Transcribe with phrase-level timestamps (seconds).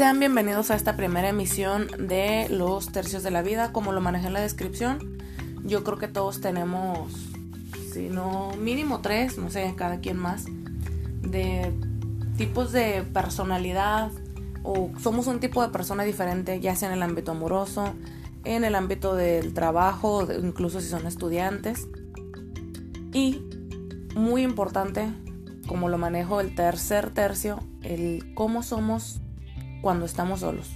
[0.00, 3.70] Sean bienvenidos a esta primera emisión de Los Tercios de la Vida.
[3.70, 5.18] Como lo manejé en la descripción,
[5.62, 7.12] yo creo que todos tenemos,
[7.92, 10.46] si no mínimo tres, no sé, cada quien más,
[11.20, 11.74] de
[12.38, 14.10] tipos de personalidad
[14.62, 17.92] o somos un tipo de persona diferente, ya sea en el ámbito amoroso,
[18.44, 21.86] en el ámbito del trabajo, incluso si son estudiantes.
[23.12, 23.42] Y
[24.14, 25.12] muy importante,
[25.68, 29.20] como lo manejo el tercer tercio, el cómo somos
[29.80, 30.70] cuando estamos solos.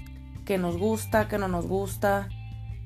[0.44, 2.28] Que nos gusta, que no nos gusta.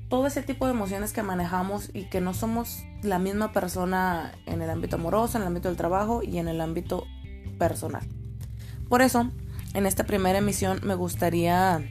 [0.09, 4.61] Todo ese tipo de emociones que manejamos y que no somos la misma persona en
[4.61, 7.05] el ámbito amoroso, en el ámbito del trabajo y en el ámbito
[7.57, 8.07] personal.
[8.87, 9.29] Por eso,
[9.73, 11.81] en esta primera emisión me gustaría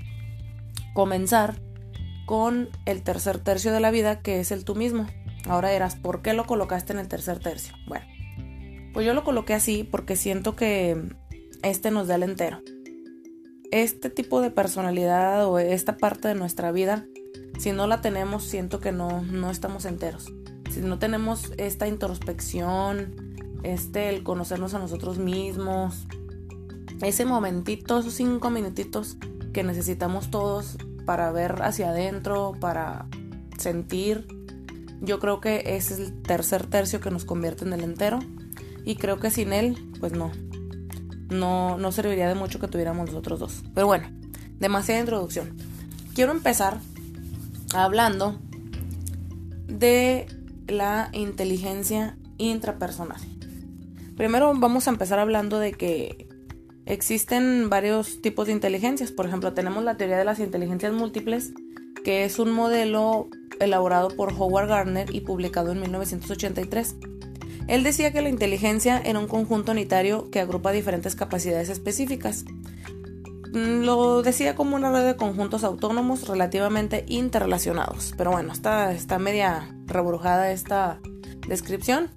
[0.94, 1.60] comenzar
[2.26, 5.06] con el tercer tercio de la vida, que es el tú mismo.
[5.48, 7.74] Ahora dirás, ¿por qué lo colocaste en el tercer tercio?
[7.86, 8.04] Bueno,
[8.92, 11.00] pues yo lo coloqué así porque siento que
[11.62, 12.60] este nos da el entero
[13.70, 17.06] este tipo de personalidad o esta parte de nuestra vida,
[17.58, 20.32] si no la tenemos, siento que no, no estamos enteros.
[20.70, 26.06] Si no tenemos esta introspección, este, el conocernos a nosotros mismos,
[27.02, 29.16] ese momentito, esos cinco minutitos
[29.52, 33.06] que necesitamos todos para ver hacia adentro, para
[33.58, 34.26] sentir,
[35.00, 38.18] yo creo que es el tercer tercio que nos convierte en el entero.
[38.84, 40.32] Y creo que sin él, pues no,
[41.30, 43.62] no, no serviría de mucho que tuviéramos los otros dos.
[43.74, 44.10] Pero bueno,
[44.58, 45.56] demasiada introducción.
[46.14, 46.80] Quiero empezar
[47.74, 48.38] hablando
[49.66, 50.26] de
[50.66, 53.20] la inteligencia intrapersonal.
[54.16, 56.28] Primero vamos a empezar hablando de que
[56.86, 59.12] existen varios tipos de inteligencias.
[59.12, 61.52] Por ejemplo, tenemos la teoría de las inteligencias múltiples,
[62.04, 63.28] que es un modelo
[63.60, 66.96] elaborado por Howard Gardner y publicado en 1983.
[67.68, 72.46] Él decía que la inteligencia era un conjunto unitario que agrupa diferentes capacidades específicas.
[73.52, 78.14] Mm, lo decía como una red de conjuntos autónomos relativamente interrelacionados.
[78.16, 80.98] Pero bueno, está, está media rebrujada esta
[81.46, 82.08] descripción.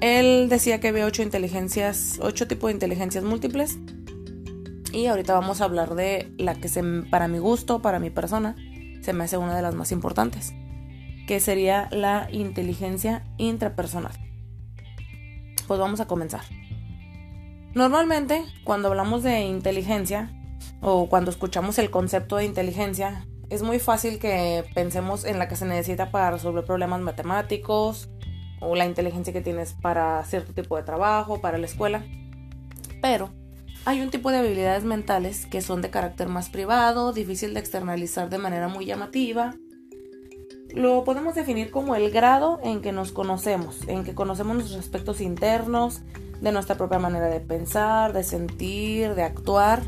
[0.00, 3.78] Él decía que había ocho inteligencias, ocho tipos de inteligencias múltiples.
[4.92, 6.68] Y ahorita vamos a hablar de la que
[7.10, 8.54] para mi gusto, para mi persona,
[9.02, 10.54] se me hace una de las más importantes,
[11.26, 14.26] que sería la inteligencia intrapersonal
[15.66, 16.42] pues vamos a comenzar.
[17.74, 20.30] Normalmente, cuando hablamos de inteligencia
[20.80, 25.56] o cuando escuchamos el concepto de inteligencia, es muy fácil que pensemos en la que
[25.56, 28.08] se necesita para resolver problemas matemáticos
[28.60, 32.04] o la inteligencia que tienes para cierto tipo de trabajo, para la escuela.
[33.02, 33.30] Pero
[33.84, 38.30] hay un tipo de habilidades mentales que son de carácter más privado, difícil de externalizar
[38.30, 39.54] de manera muy llamativa
[40.76, 45.22] lo podemos definir como el grado en que nos conocemos, en que conocemos nuestros aspectos
[45.22, 46.02] internos,
[46.40, 49.82] de nuestra propia manera de pensar, de sentir, de actuar.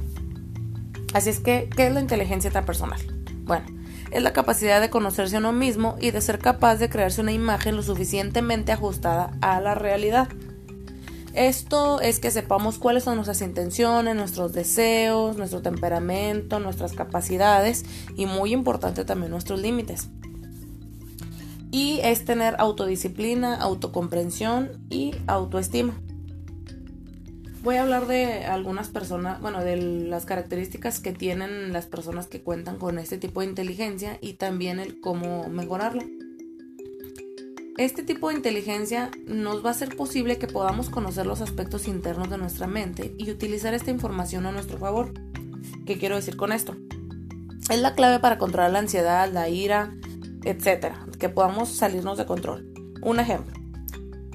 [1.13, 2.99] Así es que, ¿qué es la inteligencia tan personal?
[3.45, 3.67] Bueno,
[4.11, 7.33] es la capacidad de conocerse a uno mismo y de ser capaz de crearse una
[7.33, 10.29] imagen lo suficientemente ajustada a la realidad.
[11.35, 17.85] Esto es que sepamos cuáles son nuestras intenciones, nuestros deseos, nuestro temperamento, nuestras capacidades
[18.17, 20.09] y muy importante también nuestros límites
[21.71, 26.01] y es tener autodisciplina, autocomprensión y autoestima.
[27.63, 32.43] Voy a hablar de algunas personas, bueno, de las características que tienen las personas que
[32.43, 36.05] cuentan con este tipo de inteligencia y también el cómo mejorarla.
[37.77, 42.31] Este tipo de inteligencia nos va a hacer posible que podamos conocer los aspectos internos
[42.31, 45.13] de nuestra mente y utilizar esta información a nuestro favor.
[45.85, 46.77] ¿Qué quiero decir con esto?
[47.71, 49.95] Es la clave para controlar la ansiedad, la ira,
[50.45, 52.73] etcétera, que podamos salirnos de control.
[53.03, 53.59] Un ejemplo,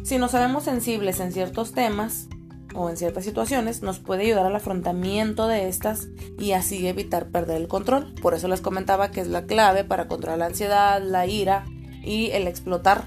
[0.04, 2.28] si no sabemos sensibles en ciertos temas
[2.76, 6.08] o en ciertas situaciones, nos puede ayudar al afrontamiento de estas
[6.40, 8.14] y así evitar perder el control.
[8.22, 11.66] Por eso les comentaba que es la clave para controlar la ansiedad, la ira
[12.04, 13.06] y el explotar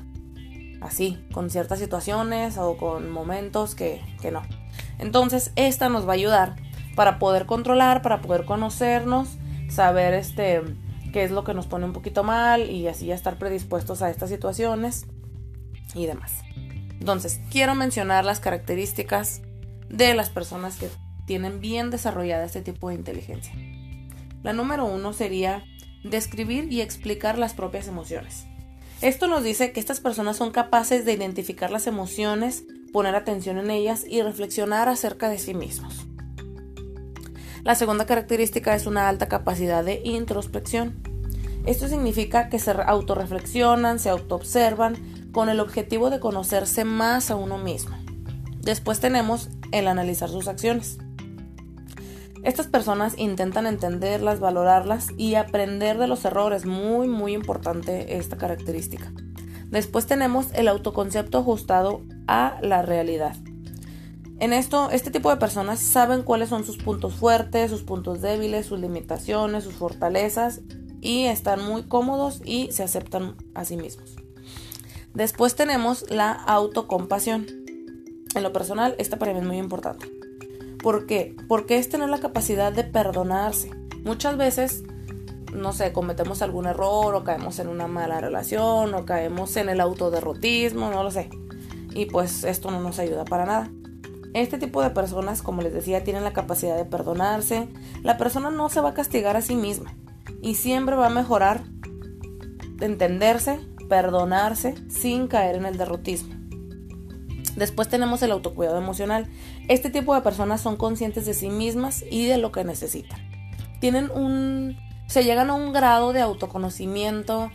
[0.80, 4.42] así, con ciertas situaciones o con momentos que, que no.
[4.98, 6.56] Entonces, esta nos va a ayudar
[6.94, 9.36] para poder controlar, para poder conocernos,
[9.68, 10.62] saber este
[11.16, 14.10] qué es lo que nos pone un poquito mal y así ya estar predispuestos a
[14.10, 15.06] estas situaciones
[15.94, 16.42] y demás.
[17.00, 19.40] Entonces, quiero mencionar las características
[19.88, 20.90] de las personas que
[21.24, 23.54] tienen bien desarrollada este tipo de inteligencia.
[24.42, 25.64] La número uno sería
[26.04, 28.44] describir y explicar las propias emociones.
[29.00, 33.70] Esto nos dice que estas personas son capaces de identificar las emociones, poner atención en
[33.70, 36.06] ellas y reflexionar acerca de sí mismos.
[37.66, 41.02] La segunda característica es una alta capacidad de introspección.
[41.66, 44.94] Esto significa que se autorreflexionan, se autoobservan
[45.32, 47.96] con el objetivo de conocerse más a uno mismo.
[48.60, 50.98] Después tenemos el analizar sus acciones.
[52.44, 56.66] Estas personas intentan entenderlas, valorarlas y aprender de los errores.
[56.66, 59.12] Muy, muy importante esta característica.
[59.70, 63.34] Después tenemos el autoconcepto ajustado a la realidad.
[64.38, 68.66] En esto, este tipo de personas saben cuáles son sus puntos fuertes, sus puntos débiles,
[68.66, 70.60] sus limitaciones, sus fortalezas
[71.00, 74.16] y están muy cómodos y se aceptan a sí mismos.
[75.14, 77.46] Después tenemos la autocompasión.
[78.34, 80.10] En lo personal, esta para mí es muy importante.
[80.82, 81.34] ¿Por qué?
[81.48, 83.70] Porque es tener la capacidad de perdonarse.
[84.04, 84.84] Muchas veces,
[85.54, 89.80] no sé, cometemos algún error o caemos en una mala relación o caemos en el
[89.80, 91.30] autoderrotismo, no lo sé.
[91.94, 93.70] Y pues esto no nos ayuda para nada.
[94.36, 97.68] Este tipo de personas, como les decía, tienen la capacidad de perdonarse.
[98.02, 99.94] La persona no se va a castigar a sí misma
[100.42, 101.62] y siempre va a mejorar,
[102.82, 106.34] entenderse, perdonarse sin caer en el derrotismo.
[107.56, 109.26] Después tenemos el autocuidado emocional.
[109.68, 113.18] Este tipo de personas son conscientes de sí mismas y de lo que necesitan.
[113.80, 117.50] Tienen un se llegan a un grado de autoconocimiento,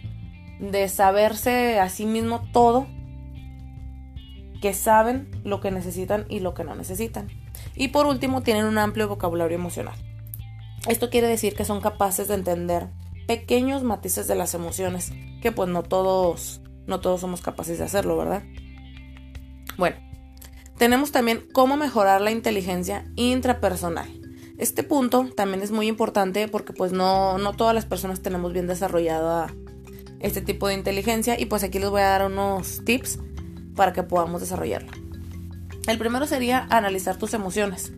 [0.60, 2.88] de saberse a sí mismo todo
[4.62, 7.28] que saben lo que necesitan y lo que no necesitan.
[7.76, 9.96] Y por último, tienen un amplio vocabulario emocional.
[10.88, 12.88] Esto quiere decir que son capaces de entender
[13.28, 15.12] pequeños matices de las emociones,
[15.42, 18.44] que pues no todos, no todos somos capaces de hacerlo, ¿verdad?
[19.78, 19.98] Bueno,
[20.78, 24.10] tenemos también cómo mejorar la inteligencia intrapersonal.
[24.58, 28.68] Este punto también es muy importante porque pues no, no todas las personas tenemos bien
[28.68, 29.52] desarrollada
[30.20, 33.18] este tipo de inteligencia y pues aquí les voy a dar unos tips
[33.76, 34.92] para que podamos desarrollarla.
[35.88, 37.92] El primero sería analizar tus emociones.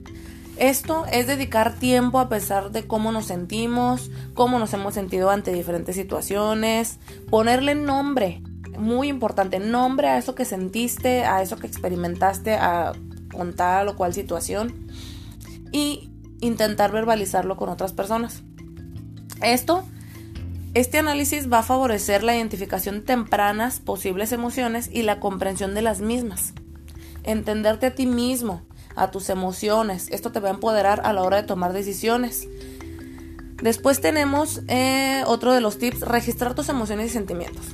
[0.58, 5.52] Esto es dedicar tiempo a pesar de cómo nos sentimos, cómo nos hemos sentido ante
[5.52, 7.00] diferentes situaciones,
[7.30, 8.42] ponerle nombre,
[8.78, 12.94] muy importante, nombre a eso que sentiste, a eso que experimentaste, a
[13.34, 14.88] con tal o cual situación
[15.72, 18.44] y intentar verbalizarlo con otras personas.
[19.42, 19.84] Esto
[20.74, 25.84] este análisis va a favorecer la identificación de tempranas posibles emociones y la comprensión de
[25.84, 26.54] las mismas.
[27.24, 28.64] Entenderte a ti mismo,
[28.96, 30.08] a tus emociones.
[30.10, 32.48] Esto te va a empoderar a la hora de tomar decisiones.
[33.62, 37.66] Después tenemos eh, otro de los tips, registrar tus emociones y sentimientos.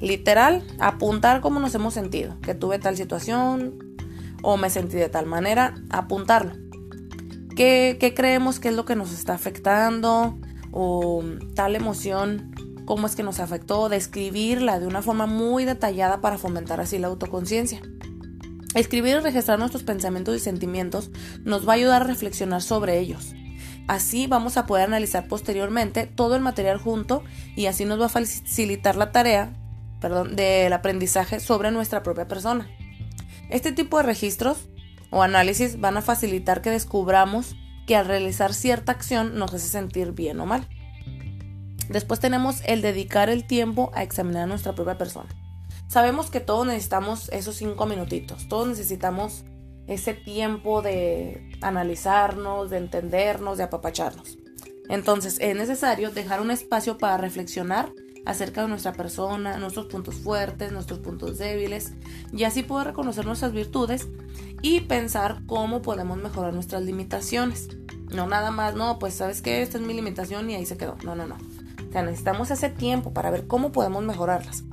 [0.00, 3.96] Literal, apuntar cómo nos hemos sentido, que tuve tal situación
[4.42, 6.52] o me sentí de tal manera, apuntarlo.
[7.56, 10.38] ¿Qué, qué creemos que es lo que nos está afectando?
[11.54, 12.54] Tal emoción,
[12.84, 17.08] cómo es que nos afectó, describirla de una forma muy detallada para fomentar así la
[17.08, 17.82] autoconciencia.
[18.74, 21.10] Escribir y registrar nuestros pensamientos y sentimientos
[21.44, 23.34] nos va a ayudar a reflexionar sobre ellos.
[23.88, 27.24] Así vamos a poder analizar posteriormente todo el material junto
[27.56, 29.54] y así nos va a facilitar la tarea
[30.00, 32.68] perdón, del aprendizaje sobre nuestra propia persona.
[33.50, 34.68] Este tipo de registros
[35.10, 37.56] o análisis van a facilitar que descubramos
[37.88, 40.68] que al realizar cierta acción nos hace sentir bien o mal.
[41.88, 45.30] Después tenemos el dedicar el tiempo a examinar a nuestra propia persona.
[45.88, 49.44] Sabemos que todos necesitamos esos cinco minutitos, todos necesitamos
[49.86, 54.36] ese tiempo de analizarnos, de entendernos, de apapacharnos.
[54.90, 57.90] Entonces es necesario dejar un espacio para reflexionar
[58.26, 61.94] acerca de nuestra persona, nuestros puntos fuertes, nuestros puntos débiles,
[62.34, 64.06] y así poder reconocer nuestras virtudes
[64.62, 67.68] y pensar cómo podemos mejorar nuestras limitaciones.
[68.10, 70.96] No nada más, no, pues sabes que esta es mi limitación y ahí se quedó.
[71.04, 71.36] No, no, no.
[71.36, 74.64] O sea, necesitamos ese tiempo para ver cómo podemos mejorarlas.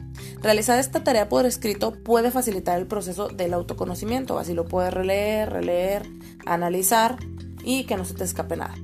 [0.41, 5.49] Realizar esta tarea por escrito puede facilitar el proceso del autoconocimiento, así lo puedes releer,
[5.51, 6.03] releer,
[6.45, 7.17] analizar
[7.63, 8.75] y que no se te escape nada.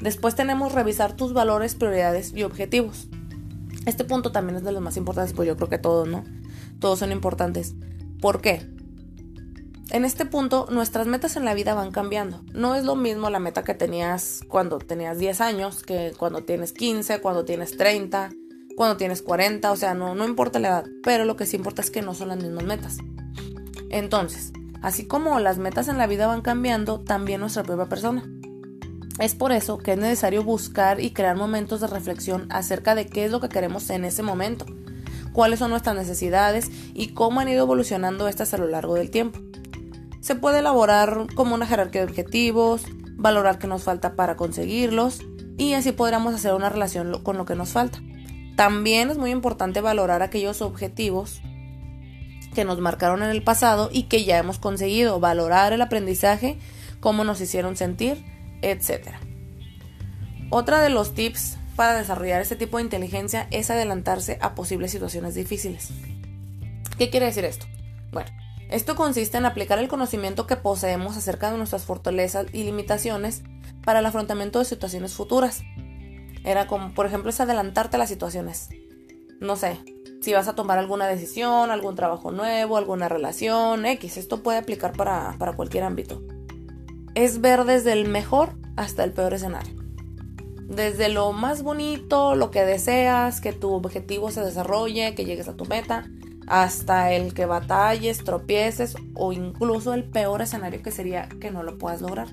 [0.00, 3.08] Después tenemos revisar tus valores, prioridades y objetivos.
[3.86, 6.24] Este punto también es de los más importantes, pues yo creo que todos, ¿no?
[6.78, 7.74] Todos son importantes.
[8.20, 8.68] ¿Por qué?
[9.90, 12.42] En este punto, nuestras metas en la vida van cambiando.
[12.54, 16.72] No es lo mismo la meta que tenías cuando tenías 10 años que cuando tienes
[16.72, 18.30] 15, cuando tienes 30,
[18.76, 21.82] cuando tienes 40, o sea, no, no importa la edad, pero lo que sí importa
[21.82, 22.98] es que no son las mismas metas.
[23.90, 28.24] Entonces, así como las metas en la vida van cambiando, también nuestra propia persona.
[29.18, 33.26] Es por eso que es necesario buscar y crear momentos de reflexión acerca de qué
[33.26, 34.64] es lo que queremos en ese momento,
[35.32, 39.38] cuáles son nuestras necesidades y cómo han ido evolucionando estas a lo largo del tiempo.
[40.22, 42.84] Se puede elaborar como una jerarquía de objetivos,
[43.16, 45.20] valorar qué nos falta para conseguirlos
[45.58, 47.98] y así podríamos hacer una relación con lo que nos falta.
[48.54, 51.40] También es muy importante valorar aquellos objetivos
[52.54, 56.56] que nos marcaron en el pasado y que ya hemos conseguido, valorar el aprendizaje,
[57.00, 58.24] cómo nos hicieron sentir,
[58.62, 59.08] etc.
[60.50, 65.34] Otra de los tips para desarrollar este tipo de inteligencia es adelantarse a posibles situaciones
[65.34, 65.88] difíciles.
[66.96, 67.66] ¿Qué quiere decir esto?
[68.12, 68.30] Bueno,
[68.72, 73.42] esto consiste en aplicar el conocimiento que poseemos acerca de nuestras fortalezas y limitaciones
[73.84, 75.60] para el afrontamiento de situaciones futuras.
[76.42, 78.70] Era como, por ejemplo, es adelantarte a las situaciones.
[79.40, 79.78] No sé,
[80.22, 84.16] si vas a tomar alguna decisión, algún trabajo nuevo, alguna relación, X.
[84.16, 86.22] Esto puede aplicar para, para cualquier ámbito.
[87.14, 89.82] Es ver desde el mejor hasta el peor escenario.
[90.62, 95.56] Desde lo más bonito, lo que deseas, que tu objetivo se desarrolle, que llegues a
[95.56, 96.06] tu meta,
[96.46, 101.78] hasta el que batalles, tropieces o incluso el peor escenario que sería que no lo
[101.78, 102.28] puedas lograr.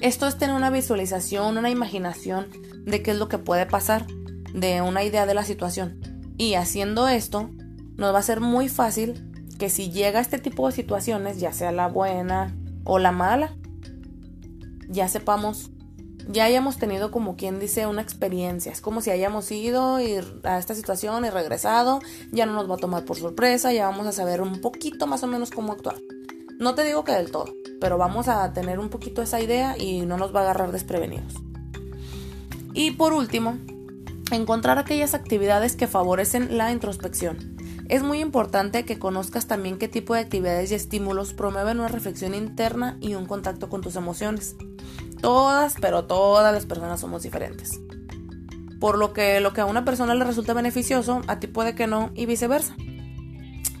[0.00, 2.46] Esto es tener una visualización, una imaginación
[2.84, 4.06] de qué es lo que puede pasar,
[4.54, 6.00] de una idea de la situación.
[6.36, 7.50] Y haciendo esto,
[7.96, 9.24] nos va a ser muy fácil
[9.58, 13.56] que si llega este tipo de situaciones, ya sea la buena o la mala,
[14.88, 15.70] ya sepamos,
[16.28, 18.70] ya hayamos tenido como quien dice una experiencia.
[18.70, 22.78] Es como si hayamos ido a esta situación y regresado, ya no nos va a
[22.78, 25.96] tomar por sorpresa, ya vamos a saber un poquito más o menos cómo actuar.
[26.58, 27.46] No te digo que del todo,
[27.80, 31.34] pero vamos a tener un poquito esa idea y no nos va a agarrar desprevenidos.
[32.74, 33.56] Y por último,
[34.30, 37.56] encontrar aquellas actividades que favorecen la introspección.
[37.88, 42.34] Es muy importante que conozcas también qué tipo de actividades y estímulos promueven una reflexión
[42.34, 44.56] interna y un contacto con tus emociones.
[45.20, 47.80] Todas, pero todas las personas somos diferentes.
[48.80, 51.86] Por lo que lo que a una persona le resulta beneficioso, a ti puede que
[51.86, 52.76] no y viceversa.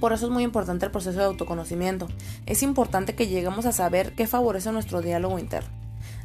[0.00, 2.08] Por eso es muy importante el proceso de autoconocimiento.
[2.46, 5.70] Es importante que lleguemos a saber qué favorece nuestro diálogo interno.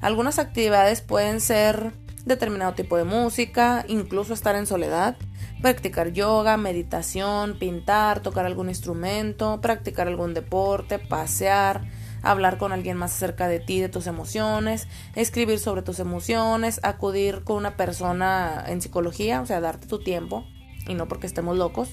[0.02, 1.94] Algunas actividades pueden ser
[2.26, 5.18] determinado tipo de música, incluso estar en soledad,
[5.62, 11.90] practicar yoga, meditación, pintar, tocar algún instrumento, practicar algún deporte, pasear,
[12.24, 17.44] hablar con alguien más acerca de ti, de tus emociones, escribir sobre tus emociones, acudir
[17.44, 20.46] con una persona en psicología, o sea, darte tu tiempo
[20.88, 21.90] y no porque estemos locos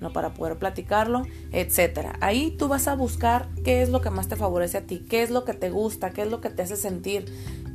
[0.00, 1.22] no para poder platicarlo,
[1.52, 2.16] etcétera.
[2.20, 5.22] Ahí tú vas a buscar qué es lo que más te favorece a ti, qué
[5.22, 7.24] es lo que te gusta, qué es lo que te hace sentir,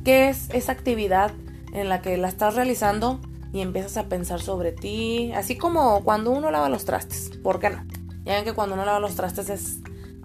[0.04, 1.32] qué es esa actividad
[1.72, 3.20] en la que la estás realizando
[3.52, 7.70] y empiezas a pensar sobre ti, así como cuando uno lava los trastes, ¿por qué
[7.70, 7.84] no?
[8.24, 9.78] Ya ven que cuando uno lava los trastes es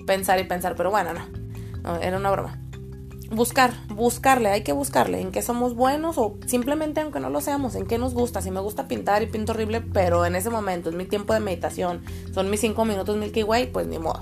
[0.05, 1.21] pensar y pensar, pero bueno, no,
[1.87, 2.59] no era una broma
[3.31, 7.75] buscar, buscarle, hay que buscarle en qué somos buenos o simplemente aunque no lo seamos,
[7.75, 8.41] en qué nos gusta.
[8.41, 11.39] Si me gusta pintar y pinto horrible, pero en ese momento es mi tiempo de
[11.39, 12.03] meditación,
[12.33, 14.21] son mis cinco minutos Milky Way, pues ni modo.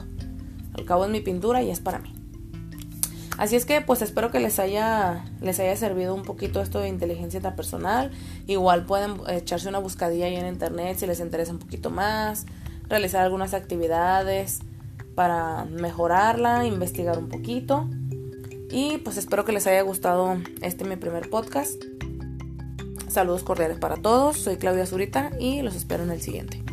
[0.73, 2.13] Al cabo es mi pintura y es para mí.
[3.37, 6.87] Así es que pues espero que les haya, les haya servido un poquito esto de
[6.87, 8.11] inteligencia personal.
[8.47, 12.45] Igual pueden echarse una buscadilla ahí en internet si les interesa un poquito más,
[12.87, 14.61] realizar algunas actividades
[15.15, 17.89] para mejorarla, investigar un poquito.
[18.69, 21.81] Y pues espero que les haya gustado este mi primer podcast.
[23.07, 24.37] Saludos cordiales para todos.
[24.37, 26.64] Soy Claudia Zurita y los espero en el siguiente.